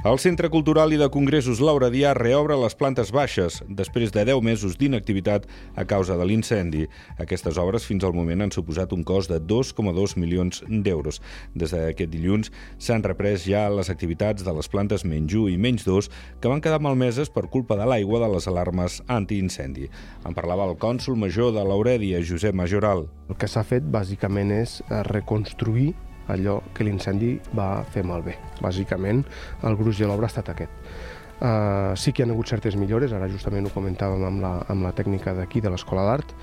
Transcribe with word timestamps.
El 0.00 0.16
Centre 0.16 0.48
Cultural 0.48 0.94
i 0.94 0.96
de 0.96 1.10
Congressos 1.12 1.58
Laura 1.60 1.90
Dià 1.92 2.14
reobre 2.16 2.54
les 2.56 2.72
plantes 2.72 3.10
baixes 3.12 3.58
després 3.68 4.08
de 4.14 4.22
10 4.24 4.40
mesos 4.40 4.78
d'inactivitat 4.80 5.44
a 5.76 5.84
causa 5.84 6.16
de 6.16 6.24
l'incendi. 6.24 6.86
Aquestes 7.20 7.60
obres 7.60 7.84
fins 7.84 8.06
al 8.08 8.16
moment 8.16 8.40
han 8.40 8.54
suposat 8.54 8.94
un 8.96 9.04
cost 9.04 9.28
de 9.28 9.36
2,2 9.44 10.16
milions 10.16 10.64
d'euros. 10.64 11.20
Des 11.52 11.76
d'aquest 11.76 12.08
dilluns 12.16 12.48
s'han 12.80 13.04
reprès 13.04 13.44
ja 13.44 13.66
les 13.68 13.92
activitats 13.92 14.40
de 14.40 14.56
les 14.56 14.72
plantes 14.72 15.04
menys 15.04 15.36
1 15.36 15.52
i 15.52 15.60
menys 15.60 15.84
2 15.84 16.08
que 16.40 16.48
van 16.48 16.64
quedar 16.64 16.80
malmeses 16.80 17.28
per 17.28 17.50
culpa 17.52 17.76
de 17.76 17.84
l'aigua 17.84 18.24
de 18.24 18.32
les 18.32 18.48
alarmes 18.48 19.02
antiincendi. 19.04 19.90
En 20.24 20.32
parlava 20.32 20.64
el 20.64 20.78
cònsul 20.80 21.20
major 21.20 21.52
de 21.52 21.60
l'Aurèdia, 21.60 22.24
Josep 22.24 22.56
Majoral. 22.56 23.10
El 23.28 23.36
que 23.36 23.52
s'ha 23.52 23.68
fet 23.68 23.84
bàsicament 23.84 24.62
és 24.62 24.80
reconstruir 25.12 25.92
allò 26.32 26.60
que 26.74 26.86
l'incendi 26.86 27.34
va 27.56 27.82
fer 27.84 28.04
malbé. 28.06 28.36
Bàsicament, 28.60 29.24
el 29.66 29.76
gruix 29.76 30.00
de 30.00 30.08
l'obra 30.08 30.28
ha 30.28 30.32
estat 30.32 30.52
aquest. 30.54 30.92
Uh, 31.40 31.96
sí 31.96 32.12
que 32.12 32.20
hi 32.20 32.28
ha 32.28 32.32
hagut 32.34 32.50
certes 32.52 32.76
millores, 32.76 33.14
ara 33.16 33.28
justament 33.32 33.64
ho 33.64 33.72
comentàvem 33.72 34.26
amb 34.28 34.42
la, 34.44 34.50
amb 34.68 34.84
la 34.84 34.92
tècnica 34.92 35.32
d'aquí, 35.32 35.62
de 35.64 35.72
l'Escola 35.72 36.04
d'Art, 36.04 36.34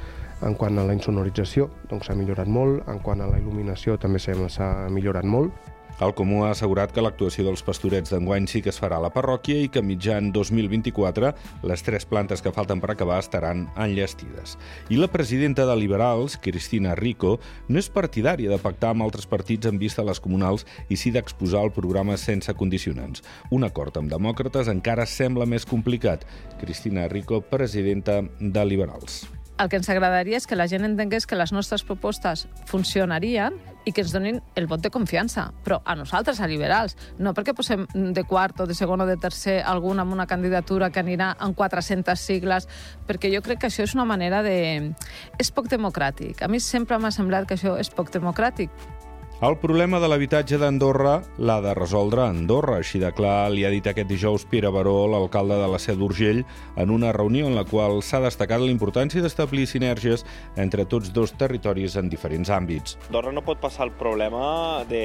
en 0.48 0.56
quant 0.58 0.78
a 0.78 0.86
la 0.86 0.94
insonorització 0.98 1.68
doncs 1.90 2.10
s'ha 2.10 2.16
millorat 2.18 2.50
molt, 2.50 2.82
en 2.90 3.02
quant 3.06 3.22
a 3.22 3.30
la 3.30 3.38
il·luminació 3.42 3.98
també 4.02 4.22
s'ha 4.22 4.72
millorat 4.94 5.26
molt, 5.26 5.54
el 6.00 6.14
Comú 6.14 6.44
ha 6.46 6.52
assegurat 6.54 6.92
que 6.94 7.02
l'actuació 7.02 7.46
dels 7.48 7.64
pastorets 7.66 8.12
d'enguany 8.14 8.46
sí 8.50 8.62
que 8.62 8.70
es 8.70 8.78
farà 8.78 9.00
a 9.00 9.04
la 9.04 9.10
parròquia 9.14 9.64
i 9.66 9.70
que 9.74 9.82
mitjan 9.82 10.30
2024 10.36 11.32
les 11.66 11.84
tres 11.86 12.06
plantes 12.06 12.44
que 12.46 12.54
falten 12.54 12.82
per 12.84 12.92
acabar 12.94 13.18
estaran 13.24 13.66
enllestides. 13.76 14.58
I 14.94 15.00
la 15.02 15.10
presidenta 15.10 15.66
de 15.66 15.76
Liberals, 15.76 16.38
Cristina 16.38 16.94
Rico, 16.96 17.40
no 17.68 17.82
és 17.82 17.90
partidària 17.90 18.52
de 18.54 18.60
pactar 18.62 18.92
amb 18.94 19.08
altres 19.08 19.26
partits 19.26 19.66
en 19.66 19.80
vista 19.82 20.04
a 20.04 20.10
les 20.10 20.22
comunals 20.22 20.68
i 20.90 21.00
sí 21.02 21.10
d'exposar 21.16 21.64
el 21.66 21.74
programa 21.74 22.18
sense 22.22 22.54
condicionants. 22.54 23.24
Un 23.50 23.66
acord 23.66 23.98
amb 23.98 24.14
demòcrates 24.14 24.70
encara 24.70 25.08
sembla 25.10 25.50
més 25.50 25.66
complicat. 25.66 26.28
Cristina 26.62 27.08
Rico, 27.08 27.42
presidenta 27.42 28.22
de 28.40 28.66
Liberals 28.66 29.26
el 29.58 29.70
que 29.70 29.80
ens 29.80 29.90
agradaria 29.90 30.38
és 30.38 30.46
que 30.46 30.58
la 30.58 30.68
gent 30.70 30.86
entengués 30.86 31.26
que 31.26 31.38
les 31.38 31.50
nostres 31.50 31.82
propostes 31.82 32.46
funcionarien 32.70 33.58
i 33.88 33.94
que 33.96 34.04
ens 34.04 34.12
donin 34.12 34.42
el 34.60 34.68
vot 34.68 34.84
de 34.84 34.92
confiança, 34.92 35.48
però 35.64 35.80
a 35.86 35.96
nosaltres, 35.96 36.42
a 36.44 36.50
liberals, 36.52 36.98
no 37.24 37.32
perquè 37.34 37.56
posem 37.56 37.86
de 37.96 38.24
quart 38.28 38.60
o 38.60 38.68
de 38.68 38.76
segon 38.76 39.06
o 39.06 39.08
de 39.08 39.16
tercer 39.22 39.62
algun 39.64 40.04
amb 40.04 40.12
una 40.14 40.28
candidatura 40.28 40.92
que 40.92 41.00
anirà 41.00 41.32
en 41.40 41.56
400 41.56 42.20
sigles, 42.20 42.68
perquè 43.08 43.32
jo 43.32 43.42
crec 43.46 43.64
que 43.64 43.72
això 43.72 43.88
és 43.88 43.96
una 43.96 44.06
manera 44.06 44.44
de... 44.44 44.92
és 45.40 45.52
poc 45.56 45.72
democràtic. 45.72 46.44
A 46.44 46.52
mi 46.52 46.60
sempre 46.60 47.00
m'ha 47.00 47.16
semblat 47.16 47.48
que 47.48 47.56
això 47.56 47.78
és 47.80 47.90
poc 47.90 48.12
democràtic. 48.12 48.97
El 49.38 49.54
problema 49.62 50.00
de 50.02 50.08
l'habitatge 50.10 50.58
d'Andorra 50.58 51.20
l'ha 51.38 51.60
de 51.62 51.76
resoldre 51.78 52.24
Andorra, 52.26 52.80
així 52.82 52.98
de 52.98 53.12
clar 53.14 53.52
li 53.54 53.68
ha 53.68 53.70
dit 53.70 53.86
aquest 53.86 54.08
dijous 54.10 54.48
Pere 54.50 54.72
Baró, 54.74 54.96
l'alcalde 55.12 55.60
de 55.62 55.68
la 55.70 55.78
Seu 55.78 56.00
d'Urgell, 56.00 56.40
en 56.74 56.90
una 56.90 57.12
reunió 57.14 57.46
en 57.46 57.54
la 57.54 57.62
qual 57.70 58.02
s'ha 58.02 58.18
destacat 58.24 58.64
la 58.64 58.72
importància 58.74 59.22
d'establir 59.22 59.68
sinergies 59.70 60.26
entre 60.58 60.88
tots 60.90 61.14
dos 61.14 61.36
territoris 61.38 62.00
en 62.02 62.10
diferents 62.10 62.50
àmbits. 62.50 62.98
Andorra 63.12 63.36
no 63.36 63.46
pot 63.46 63.62
passar 63.62 63.86
el 63.86 63.94
problema 64.00 64.82
de 64.90 65.04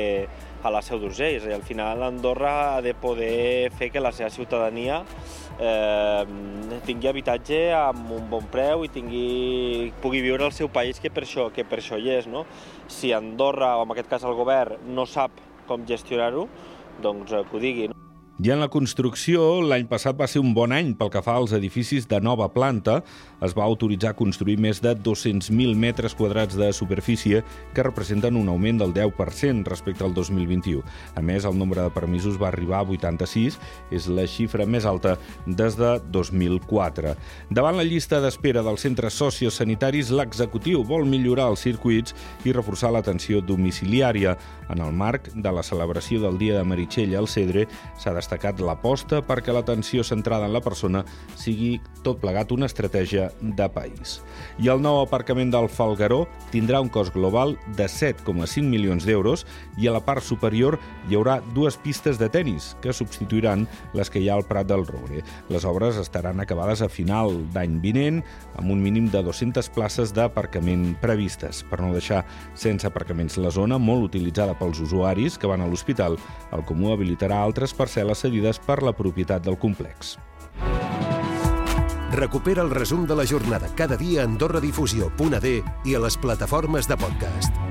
a 0.62 0.70
la 0.70 0.82
Seu 0.82 1.00
d'Urgell. 1.02 1.36
És 1.36 1.46
a 1.46 1.50
dir, 1.50 1.56
al 1.56 1.66
final 1.66 2.02
Andorra 2.06 2.52
ha 2.76 2.80
de 2.84 2.94
poder 2.94 3.70
fer 3.78 3.90
que 3.92 4.02
la 4.02 4.12
seva 4.14 4.30
ciutadania 4.30 5.02
eh, 5.58 6.24
tingui 6.86 7.10
habitatge 7.10 7.62
amb 7.76 8.12
un 8.18 8.28
bon 8.30 8.46
preu 8.52 8.86
i 8.86 8.92
tingui, 8.92 9.92
pugui 10.02 10.22
viure 10.24 10.46
al 10.46 10.54
seu 10.56 10.70
país, 10.72 11.00
que 11.02 11.10
per 11.10 11.26
això, 11.26 11.50
que 11.54 11.66
per 11.68 11.80
això 11.82 11.98
hi 11.98 12.12
és. 12.18 12.28
No? 12.30 12.46
Si 12.88 13.12
Andorra, 13.16 13.76
o 13.78 13.86
en 13.86 13.96
aquest 13.96 14.10
cas 14.12 14.28
el 14.28 14.38
govern, 14.38 14.82
no 14.94 15.06
sap 15.06 15.42
com 15.68 15.86
gestionar-ho, 15.88 16.48
doncs 17.02 17.32
eh, 17.32 17.44
que 17.48 17.58
ho 17.58 17.62
digui. 17.62 17.90
No? 17.92 18.01
I 18.42 18.50
en 18.50 18.58
la 18.58 18.66
construcció, 18.66 19.60
l'any 19.62 19.84
passat 19.86 20.16
va 20.18 20.26
ser 20.26 20.40
un 20.42 20.50
bon 20.50 20.72
any 20.74 20.88
pel 20.98 21.12
que 21.14 21.20
fa 21.22 21.36
als 21.38 21.52
edificis 21.54 22.08
de 22.10 22.18
nova 22.18 22.48
planta. 22.50 22.96
Es 23.38 23.52
va 23.54 23.62
autoritzar 23.62 24.16
construir 24.18 24.56
més 24.58 24.80
de 24.82 24.96
200.000 24.98 25.76
metres 25.78 26.16
quadrats 26.18 26.56
de 26.58 26.72
superfície, 26.74 27.44
que 27.70 27.84
representen 27.86 28.34
un 28.40 28.50
augment 28.50 28.80
del 28.82 28.94
10% 28.96 29.70
respecte 29.70 30.02
al 30.02 30.14
2021. 30.16 30.82
A 31.14 31.22
més, 31.22 31.46
el 31.46 31.54
nombre 31.54 31.84
de 31.84 31.92
permisos 31.94 32.40
va 32.40 32.48
arribar 32.48 32.80
a 32.80 32.88
86, 32.88 33.60
és 33.94 34.08
la 34.10 34.26
xifra 34.26 34.66
més 34.66 34.90
alta 34.90 35.14
des 35.46 35.78
de 35.78 35.92
2004. 36.10 37.14
Davant 37.54 37.78
la 37.78 37.86
llista 37.86 38.18
d'espera 38.24 38.66
dels 38.66 38.82
centres 38.82 39.20
sociosanitaris, 39.22 40.10
l'executiu 40.10 40.82
vol 40.82 41.06
millorar 41.06 41.46
els 41.52 41.62
circuits 41.62 42.18
i 42.42 42.56
reforçar 42.58 42.90
l'atenció 42.90 43.38
domiciliària. 43.38 44.34
En 44.72 44.82
el 44.82 44.90
marc 44.90 45.30
de 45.30 45.54
la 45.54 45.62
celebració 45.62 46.18
del 46.24 46.42
Dia 46.42 46.58
de 46.58 46.66
Meritxell 46.66 47.14
al 47.14 47.30
Cedre, 47.30 47.68
s'ha 48.00 48.10
destacat 48.10 48.31
destacat 48.32 48.60
l'aposta 48.64 49.20
perquè 49.20 49.52
l'atenció 49.52 50.02
centrada 50.02 50.46
en 50.46 50.54
la 50.54 50.62
persona 50.64 51.02
sigui 51.36 51.80
tot 52.02 52.20
plegat 52.22 52.52
una 52.52 52.66
estratègia 52.66 53.28
de 53.40 53.66
país. 53.68 54.22
I 54.58 54.70
el 54.72 54.80
nou 54.80 55.02
aparcament 55.02 55.52
del 55.52 55.68
Falgaró 55.68 56.24
tindrà 56.50 56.80
un 56.80 56.88
cost 56.88 57.12
global 57.12 57.58
de 57.76 57.84
7,5 57.84 58.64
milions 58.64 59.04
d'euros 59.04 59.44
i 59.76 59.88
a 59.88 59.92
la 59.92 60.00
part 60.00 60.24
superior 60.24 60.78
hi 61.08 61.16
haurà 61.18 61.40
dues 61.52 61.76
pistes 61.76 62.18
de 62.18 62.30
tennis 62.32 62.72
que 62.80 62.94
substituiran 62.96 63.66
les 63.92 64.08
que 64.08 64.22
hi 64.22 64.30
ha 64.30 64.38
al 64.38 64.46
Prat 64.48 64.66
del 64.66 64.86
Roure. 64.86 65.22
Les 65.52 65.66
obres 65.68 66.00
estaran 66.00 66.40
acabades 66.40 66.80
a 66.80 66.88
final 66.88 67.36
d'any 67.52 67.78
vinent 67.84 68.22
amb 68.56 68.72
un 68.72 68.80
mínim 68.82 69.10
de 69.12 69.22
200 69.22 69.68
places 69.76 70.14
d'aparcament 70.16 70.96
previstes. 71.04 71.62
Per 71.68 71.82
no 71.82 71.92
deixar 71.92 72.24
sense 72.54 72.88
aparcaments 72.88 73.36
la 73.36 73.52
zona 73.52 73.78
molt 73.78 74.08
utilitzada 74.08 74.56
pels 74.58 74.80
usuaris 74.80 75.36
que 75.38 75.50
van 75.50 75.60
a 75.60 75.68
l'hospital, 75.68 76.16
el 76.52 76.64
Comú 76.64 76.92
habilitarà 76.92 77.42
altres 77.42 77.76
parcel·les 77.76 78.21
cedides 78.22 78.62
per 78.62 78.80
la 78.86 78.94
propietat 78.96 79.44
del 79.44 79.58
complex. 79.58 80.16
Recupera 82.12 82.60
el 82.62 82.70
resum 82.70 83.06
de 83.08 83.16
la 83.16 83.26
jornada 83.26 83.70
cada 83.74 83.96
dia 83.96 84.22
a 84.22 84.26
AndorraDifusió.d 84.28 85.54
i 85.84 85.94
a 85.96 86.06
les 86.06 86.18
plataformes 86.20 86.88
de 86.88 87.00
podcast. 87.00 87.62